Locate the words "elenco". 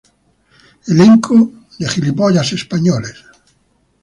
0.93-1.35